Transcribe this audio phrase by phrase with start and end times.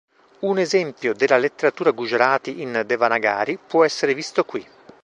[0.39, 4.67] Un esempio della letteratura gujarati in Devanagari può essere visto qui.